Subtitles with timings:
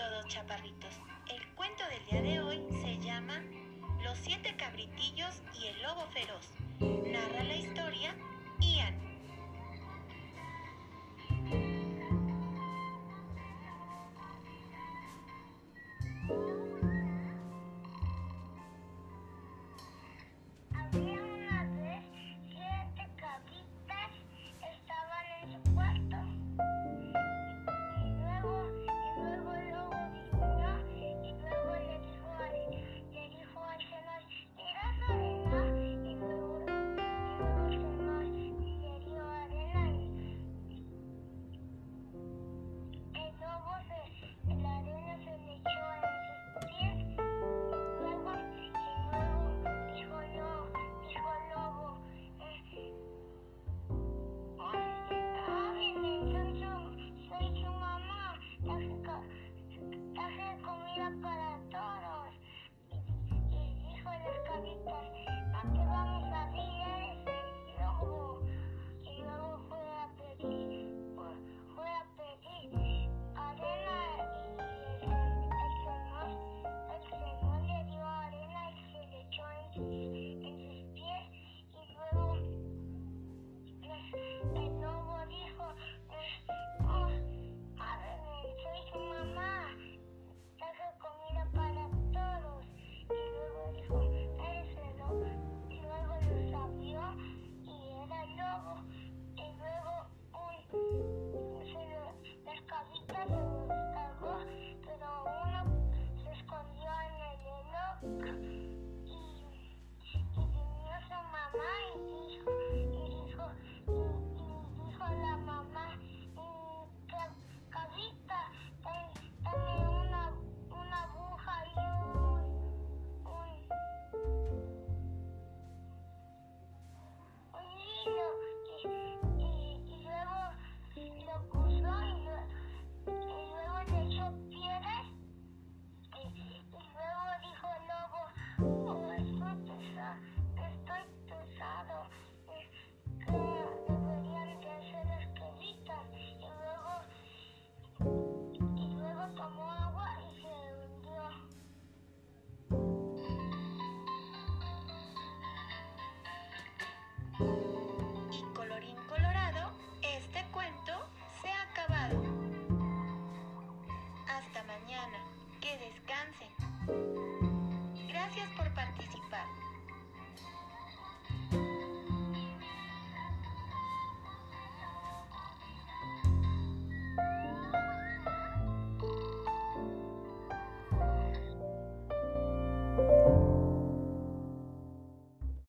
[0.00, 0.94] todos, chaparritos.
[1.28, 3.42] El cuento del día de hoy se llama
[4.02, 6.48] Los siete cabritillos y el lobo feroz.
[6.80, 7.79] Narra la historia